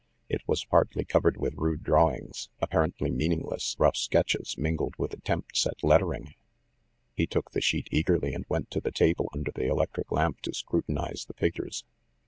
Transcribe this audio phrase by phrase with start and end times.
[0.29, 5.67] It was partly covered with rude drawings, apparently mean ingless rough sketches, mingled with attempts
[5.67, 6.33] at let tering:
[7.15, 10.55] He took the sheet eagerly, and went to the table under the electric lamp to
[10.55, 11.85] scrutinize the figures.